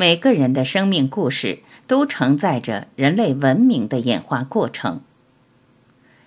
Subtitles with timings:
[0.00, 5.02] 每个人的生命故事都承载着人类文明的演化过程。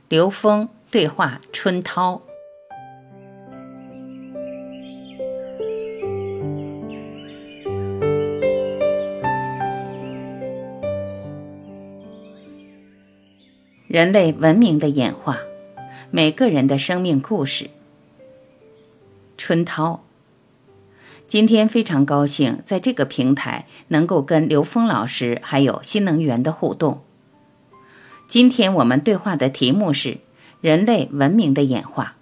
[0.07, 2.21] 刘峰对话春涛。
[13.87, 15.40] 人类文明的演化，
[16.12, 17.71] 每个人的生命故事。
[19.35, 20.03] 春涛。
[21.34, 27.02] 今天非常高兴，在这个平台能够跟刘峰老师还有新能源的互动。
[28.28, 30.20] 今天我们对话的题目是
[30.62, 32.18] 人类文明的演化。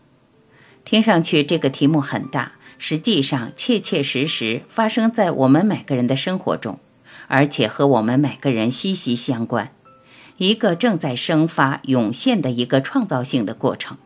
[0.86, 6.80] 听上去这个题目很大，实际上切切实实发生在我们每个人的生活中，
[7.28, 9.74] 而且和我们每个人息息相关，
[10.38, 13.98] 一个正在生发涌现的一个创造性的过程。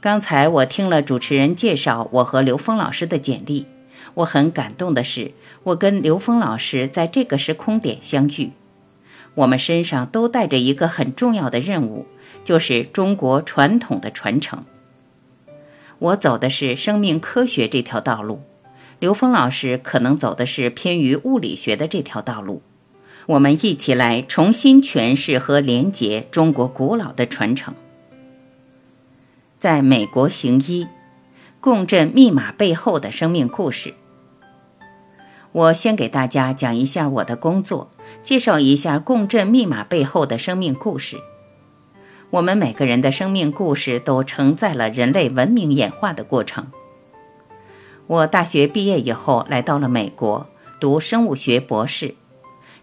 [0.00, 3.66] 刚才我听了主持人介绍我和刘峰老师的简历，
[4.14, 5.32] 我很感动的是，
[5.64, 8.52] 我跟刘峰老师在这个时空点相遇，
[9.34, 12.06] 我们身上都带着一个很重要的任务，
[12.44, 14.64] 就是中国传统的传承。
[15.98, 18.42] 我走的是生命科学这条道路，
[19.00, 22.62] 刘峰老师可能走的是偏于物理学的这条道路，
[23.26, 27.74] 我们一起来重新诠释和连接中国古老的传承。
[29.58, 30.86] 在美国行医，
[31.60, 33.94] 共振密码背后的生命故事。
[35.50, 37.90] 我先给大家讲一下我的工作，
[38.22, 41.16] 介绍一下共振密码背后的生命故事。
[42.30, 46.68] 我们每个人的生命故事都承载了人类文明演化的过程。
[48.06, 50.46] 我大学毕业以后来到了美国
[50.78, 52.14] 读生物学博士，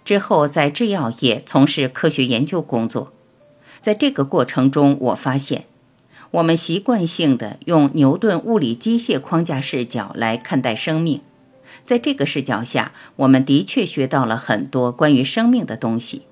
[0.03, 3.14] 之后在制药业从事科学研究工作。
[3.80, 5.64] 在这个过程中，我发现。
[6.31, 11.22] 我们习惯性的用牛顿物理机械框架视角来看待生命，
[11.86, 16.23] 在这个视角下，我们的确学到了很多关于生命的东西。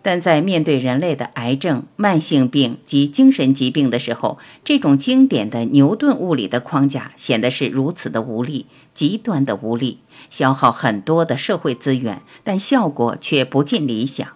[0.00, 9.98] 但在面对人类的癌症、慢性病及精神疾病的时候，这种经典的牛顿物理的框架显得是如此的无力，极端的无力，
[10.30, 14.28] 消耗很多的社会资源，但效果却不尽理想。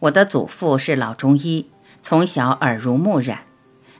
[0.00, 1.66] 我的祖父是老中医，
[2.02, 3.44] 从小耳濡目染。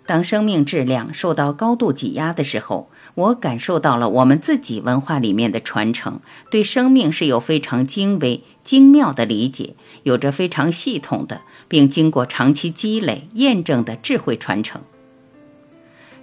[0.05, 6.19] 当生命质量受到高度挤压的时候，我感受到了我们自己文化里面的传承，
[6.51, 14.83] 对生命是有非常精微、精妙的理解，有着非常系统的，并经过长期积累验证的智慧传承。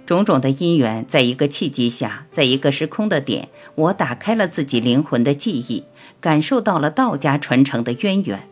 [0.04, 5.84] 种种的因缘，在一个契机下，在一个时空的点，我打开了自己灵魂的记忆，
[6.20, 8.49] 感受到了道家传承的渊源。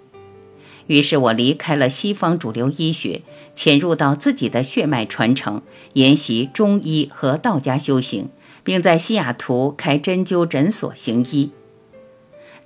[0.88, 3.22] 于是我离开了西方主流医学，
[3.54, 5.62] 潜入到自己的血脉传承，
[5.92, 8.28] 研习中医和道家修行，
[8.64, 11.52] 并在西雅图开针灸诊所行医。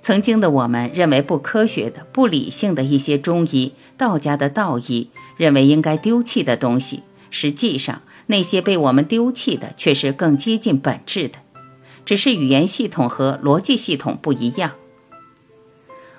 [0.01, 11.39] 曾经的我们认为不科学的、不理性的一些中医、道家的道医，认为应该丢弃的东西，实际上那些被我们丢弃的，却是更接近本质的，
[12.03, 14.71] 只是语言系统和逻辑系统不一样。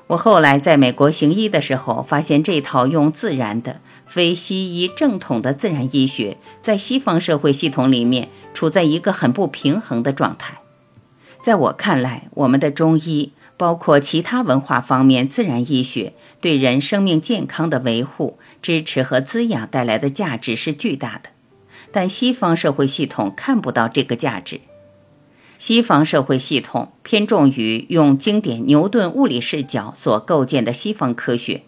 [0.06, 10.58] 我后来在美国行医的时候，发现这套用自然的、非西医正统的自然医学，在西方社会系统里面处在一个很不平衡的状态。
[11.40, 21.30] 在我看来，我们的中医，包括其他文化方面自然医学，对人生命健康的维护、支持和滋养带来的价值是巨大的，
[21.90, 24.60] 但西方社会系统看不到这个价值。
[25.66, 31.62] 西方社会系统偏重于用经典牛顿物理视角所构建的西方科学，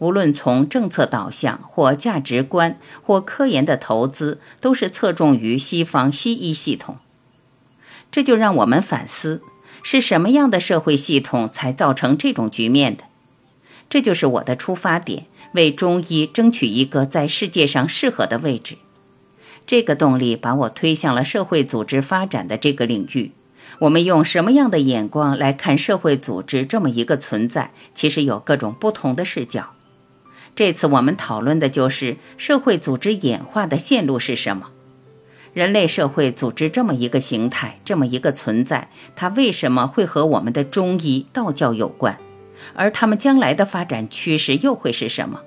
[0.00, 6.98] 无论从政策导向或价值观或科研的投资，都是侧重于西方西医系统。
[8.12, 9.40] 这就让我们反思：
[9.82, 13.04] 是什么样的社会系统才造成这种局面的？
[13.88, 18.76] 这就是我的出发点，为中医争取一个在世界上适合的位置。
[19.66, 23.32] 这个动力把我推向了社会组织发展的这个领域。
[23.80, 27.70] 我们用什么样的眼光来看社会组织这么一个存在？
[27.94, 29.70] 其实有各种不同的视角。
[30.56, 34.70] 这次我们讨论的就是社会组织演化的线路是什么？
[35.52, 42.18] 人类社会组织这么一个形态，这么一个存在，它为什么会和我们的中医、道教有关？
[42.74, 45.40] 而他们将来的发展趋势又会是什么？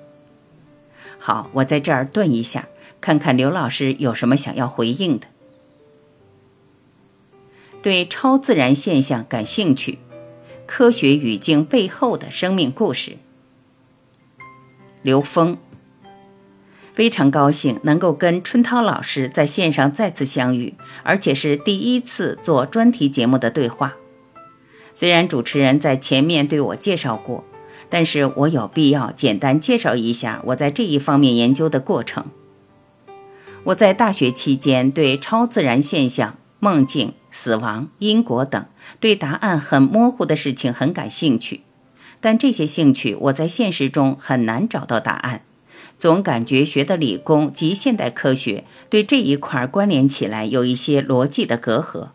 [1.18, 2.66] 好，我在这儿顿一下。
[3.00, 5.26] 看看刘老师有什么想要回应的？
[7.82, 9.98] 对超自然现象感兴趣，
[10.66, 13.16] 科学语境背后的生命故事。
[15.02, 15.56] 刘峰，
[16.94, 23.96] 非常高兴能够跟春涛老师在线上再次相遇，而且是第一次做专题节目的对话。
[24.94, 27.44] 虽然主持人在前面对我介绍过，
[27.88, 32.26] 但是我有必要简单介绍一下我在这一方面研究的过程。
[33.64, 38.64] 我在大学期间对超自然现象、梦境、死亡、因果等
[39.00, 41.62] 对答案很模糊的事情很感兴趣，
[42.20, 45.42] 但这些兴趣我在现实中很难找到答案，
[45.98, 52.10] 总感觉学的理工及现代科学对这一块关联起来有一些逻辑的隔阂。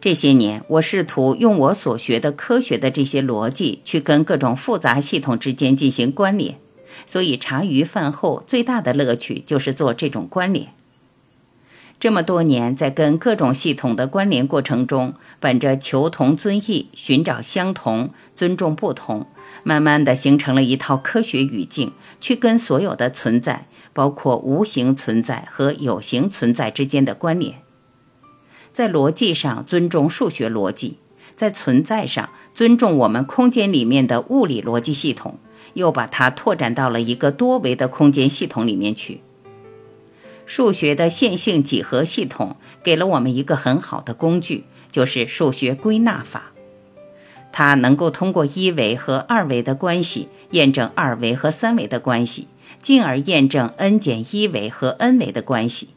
[0.00, 6.60] 这些年，我试图用我所学的科学的这些逻辑去跟各种复杂系统之间进行关联，
[7.06, 10.68] 所以茶余饭后最大的乐趣就是做这种关联。
[12.00, 19.26] 这么多年，在跟各种系统的关联过程中，本着求同尊异、寻找相同、尊重不同，
[19.64, 27.56] 慢慢的形成了一套科学语境，去跟所有的存在，包括无形存在和有形存在之间的关联。
[28.72, 30.98] 在逻辑上尊重数学逻辑，
[31.34, 35.38] 在存在上尊重我们空间里面的物理逻辑系统，
[35.74, 39.22] 又把它拓展到了一个多维的空间系统里面去。
[40.48, 46.52] 数学的线性几何系统给了我们一个很好的工具，就是数学归纳法。
[47.52, 52.48] 它能够通过一维和二维的关系验证二维和三维的关系，
[52.80, 55.90] 进而验证 n 减一维和 n 维的关系。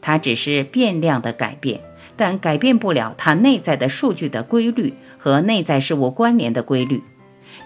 [0.00, 1.80] 它只是变量的改变。
[2.14, 7.02] 但改变不了它内在的数据的规律和内在事物关联的规律，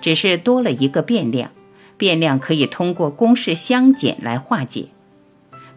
[0.01, 1.51] 只是多了一个变量。
[1.99, 4.87] 变量可以通过公式相减来化解。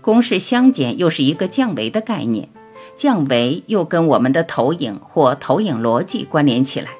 [0.09, 2.49] 公式相减又是一个降维的概念，
[2.95, 6.93] 降维又跟我们的投影或投影逻辑关联起来。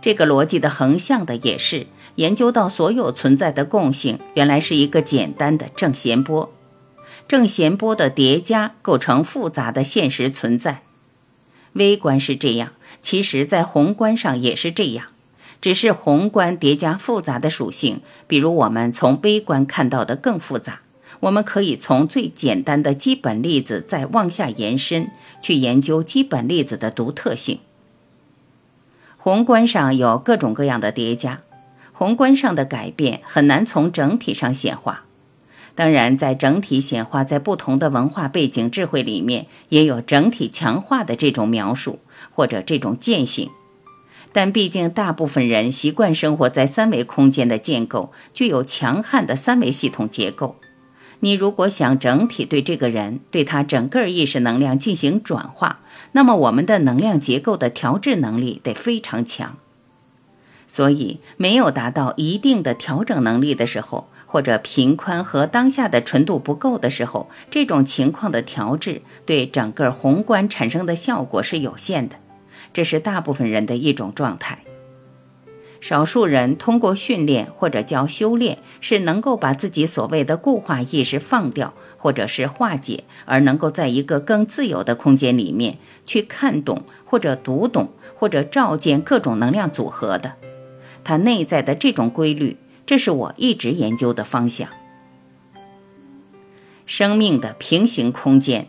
[0.00, 6.50] 这个逻辑的横向的也是研究到所有存在的共性，原来是一个简单的正弦波。
[7.28, 10.80] 正弦波的叠加构成复杂的现实存在，
[11.74, 12.72] 微观是这样，
[13.02, 15.08] 其实在宏观上也是这样，
[15.60, 20.80] 只是宏观叠加复杂的属性，比如我们从微观看到的更复杂。
[21.24, 25.10] 我们可以从最简单的基本粒子再往下延伸，
[25.40, 27.60] 去研究基本粒子的独特性。
[29.16, 31.40] 宏观上有各种各样的叠加，
[31.92, 35.04] 宏观上的改变很难从整体上显化。
[35.74, 42.00] 当然，在整体显化，在不同的文化背景、智慧里面，也有整体强化的这种描述
[42.34, 43.48] 或者这种践行。
[44.30, 50.56] 但毕竟，大部分人习惯生活在三维空间的建构，具有强悍的三维系统结构。
[51.24, 55.80] 你如果想整体对这个人、对他整个意识能量进行转化，
[56.12, 59.56] 那么我们的能量结构的调制能力得非常强。
[60.66, 64.08] 所以，没有达到一定的调整能力的时候。
[64.26, 72.16] 或者频宽和当下的纯度不够的时候，这种情况的调制对整个宏观产生的效果是有限的。
[72.72, 74.58] 这是大部分人的一种状态。
[75.84, 85.76] 少数人通过训练或者叫修炼，是能够把自己所谓的固化意识放掉，或者是化解，而能够在一个更自由的空间里面
[86.06, 90.36] 去看懂或者读懂或者照见各种能量组合的，
[91.04, 92.56] 它内在的这种规律。
[92.86, 94.66] 这是我一直研究的方向。
[96.86, 98.68] 生命的平行空间，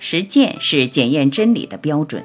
[0.00, 2.24] 实践是检验真理的标准。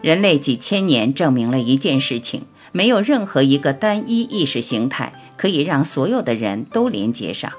[0.00, 7.52] 人类几千年证明了一件事情：没有任何一个单一意识形态可以让所有的人都连接上。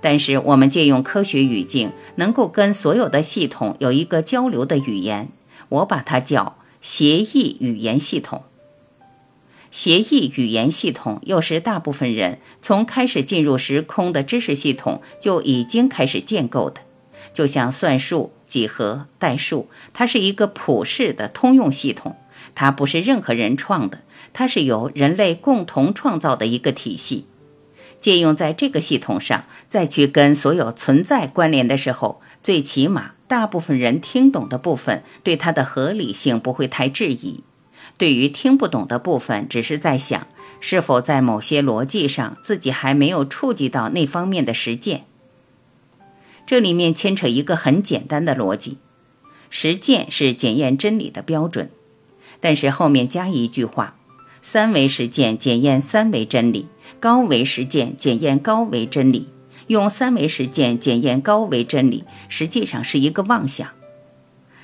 [0.00, 5.30] 但是，我们借用科学语境，能够跟所有的系统有一个交流的语言，
[5.68, 8.44] 我把它叫协议语言系统。
[9.72, 16.80] 协议语言系统又是大部分人从开始进入时空的知识系统就已经开始建构的，
[17.34, 22.16] 就像算术、几何、代数，它是一个普世的通用系统，
[22.54, 24.00] 它不是任何人创的，
[24.32, 27.26] 它是由人类共同创造的一个体系。
[28.00, 37.44] 借用在这个系统上，再去跟所有存在关联的时候，最起码大部分人听懂的部分，对它的合理性不会太质疑。
[37.98, 40.26] 对于听不懂的部分，只是在想
[40.60, 45.04] 是否在某些逻辑上自己还没有触及到那方面的实践。
[46.46, 48.78] 这里面牵扯一个很简单的逻辑：
[49.50, 51.70] 实践是检验真理的标准。
[52.40, 53.96] 但是后面加一句话：
[54.42, 56.66] 三维实践检验三维真理，
[56.98, 59.28] 高维实践检验高维真理。
[59.66, 63.68] 用三维实践检验高维真理，实际上是一个妄想。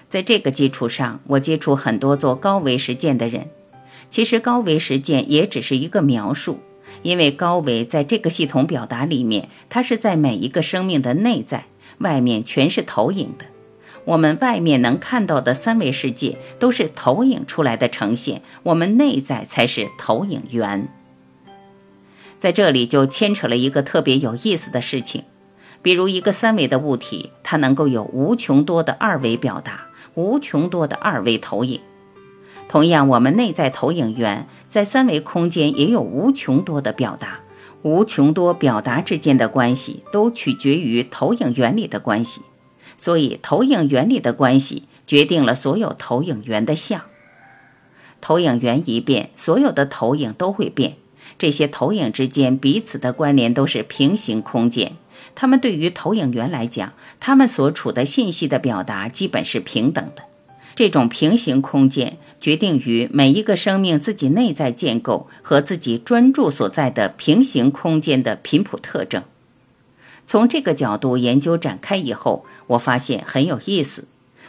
[0.08, 3.48] 在这个基础上，我接触很多做高维实践的人。
[4.10, 6.60] 其实高维实践也只是一个描述，
[7.02, 11.66] 因为高维在这个系统表达里面，它是在每一个生命的内在，
[11.98, 13.44] 外面全是投影的。
[14.06, 20.88] 我们外面能看到的三维世界都是投影出来的呈现，我们内在才是投影源。
[22.38, 25.24] 在这里就牵扯了一个特别有意思的事情，
[25.82, 31.80] 比如一个三维的物体，它能够有无穷多的二维表达，无穷多的二维投影。
[32.68, 37.40] 同样，我们内在投影源在三维空间也有无穷多的表达，
[37.82, 42.42] 无穷多表达之间的关系都取决于投影原理的关系。
[42.96, 47.02] 所以，投影原理的关系决定了所有投影源的像。
[48.20, 50.96] 投影源一变，所有的投影都会变。
[51.38, 54.92] 这些投影之间彼此的关联都是平行空间。
[55.34, 60.22] 它们对于投影源来讲，它们所处的信息的表达基本是平等的。
[60.74, 69.22] 这种平行空间决定于每一个生命自己内在建构和自己专注所在的平行空间的频谱特征。
[70.26, 74.04] 从这个角度研究展开以后，我发现很有意思。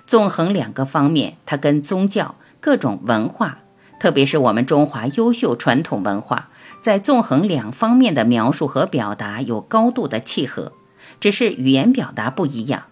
[0.07, 3.59] 纵横两个方面，它跟宗教、各种文化，
[3.99, 6.49] 特别是我们中华优秀传统文化，
[6.81, 10.71] 在纵横两方面的描述和表达有高度的契合，
[11.19, 12.85] 只是语言表达不一样。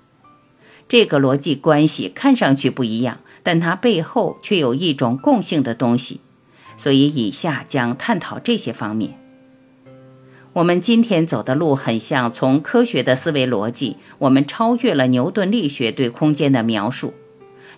[0.88, 6.22] 这个逻辑关系看上去不一样，但它背后却有一种共性的东西。
[6.78, 9.25] 所以，以下将探讨这些方面。
[10.56, 17.14] 我们今天走的路很像从科学的思维逻辑，我们超越了牛顿力学对空间的描述。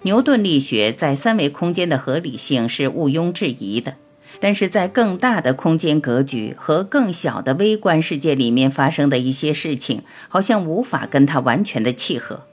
[0.04, 3.96] 牛顿力学在三维空间的合理性是毋庸置疑的，
[4.40, 12.44] 但是在更大的空间格局和更小的微观世界里面发生的一些事情，好像无法跟它完全的契合。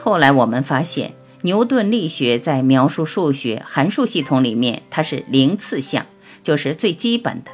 [0.00, 6.06] 后来我们发现，牛顿力学在描述数学函数系统里面，它是零次项，
[6.42, 7.52] 就是最基本的。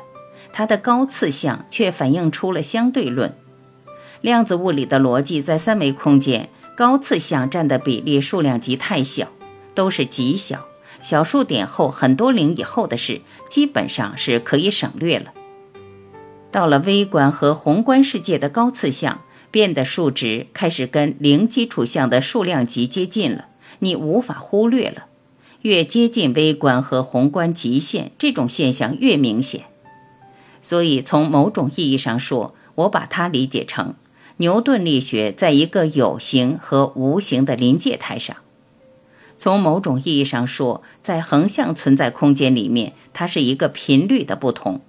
[0.56, 3.36] 它的高次项却反映出了相对论。
[4.22, 9.28] 量子物理的逻辑在三维空间，高次项占的比例数量级太小，
[9.74, 10.66] 都是极小，
[11.02, 13.20] 小数点后很多零以后的事，
[13.50, 15.34] 基本上是可以省略了。
[16.50, 19.20] 到了微观和宏观世界的高次项，
[19.50, 23.48] 变的数值开始跟零基础项的数量级接近了，
[23.80, 25.04] 你无法忽略了。
[25.60, 29.64] 越接近微观和宏观极限，这种现象越明显。
[30.60, 33.94] 所以，从某种意义上说，我把它理解成
[34.38, 38.36] 牛顿力学在一个有形和无形的临界态上。
[39.38, 44.80] 从某种意义上说，在横向存在空间里面，它是一个频率的不同。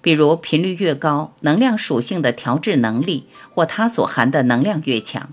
[0.00, 5.30] 比如，频率越高，能量属性的调制能力或它所含的能量越强；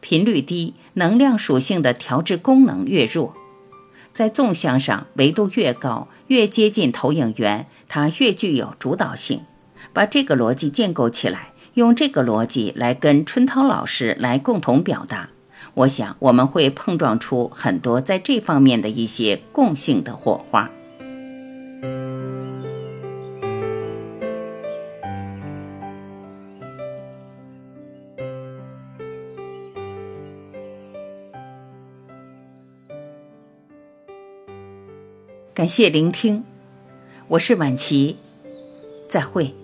[0.00, 3.34] 频率低，能量属性的调制功能越弱。
[4.12, 7.66] 在纵向上，维度越高，越接近投影源。
[7.94, 9.42] 它越具有主导性，
[9.92, 15.28] 把这个逻辑建构起来，用这个逻辑来跟春涛老师来共同表达，
[15.74, 20.70] 我想我们会碰撞出很多在这方面的一些共性的火花。
[35.52, 36.51] 感谢聆听。
[37.32, 38.18] 我是晚琪，
[39.08, 39.54] 再会。